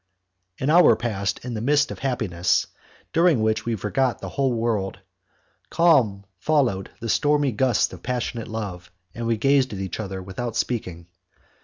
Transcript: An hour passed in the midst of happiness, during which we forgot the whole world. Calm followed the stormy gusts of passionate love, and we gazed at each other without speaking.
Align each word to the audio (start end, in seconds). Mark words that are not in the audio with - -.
An 0.59 0.71
hour 0.71 0.95
passed 0.95 1.45
in 1.45 1.53
the 1.53 1.61
midst 1.61 1.91
of 1.91 1.99
happiness, 1.99 2.65
during 3.13 3.39
which 3.43 3.65
we 3.65 3.75
forgot 3.75 4.19
the 4.19 4.29
whole 4.29 4.51
world. 4.51 4.97
Calm 5.69 6.25
followed 6.39 6.89
the 6.99 7.07
stormy 7.07 7.51
gusts 7.51 7.93
of 7.93 8.01
passionate 8.01 8.47
love, 8.47 8.91
and 9.13 9.27
we 9.27 9.37
gazed 9.37 9.73
at 9.73 9.79
each 9.79 9.99
other 9.99 10.19
without 10.19 10.55
speaking. 10.55 11.05